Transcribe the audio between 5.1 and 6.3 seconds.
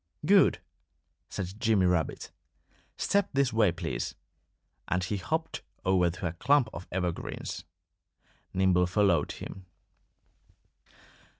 hopped over to